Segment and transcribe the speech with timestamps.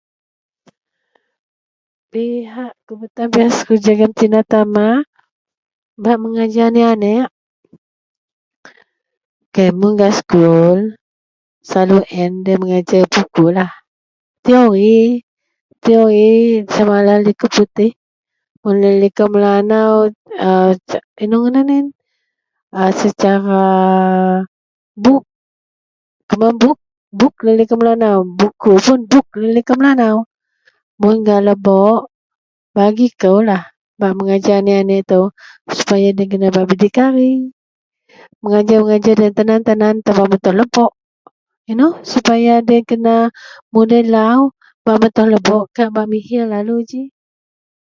[2.53, 2.71] Hal
[3.85, 4.87] jegam tina tama
[6.03, 7.27] bak mengajar aniek-aniek
[9.53, 10.79] kei mun gak sekul
[11.67, 13.71] selalu an lo yian a mengajar bukulah
[14.43, 15.19] teori
[16.75, 17.91] samalah likou putih
[18.61, 19.93] mun likou melanau
[21.23, 21.85] inou ngadan
[23.01, 23.63] secara
[25.03, 25.23] buk
[26.61, 26.71] buku
[27.19, 27.77] buk laei likou
[29.79, 30.17] melanau
[31.03, 32.01] mun gak lebok
[32.77, 33.63] bagi kou lah
[34.19, 35.05] mengajar aniek -aniek
[35.77, 37.31] supaya lo yian bak kena berdikari
[39.35, 40.91] tan an tan cara-cara ba metoh lebok
[42.11, 43.23] supaya lo yian tau tan an
[43.73, 44.39] mudei lau
[44.85, 47.01] bak metoh lebok ka bak miher lalu ji.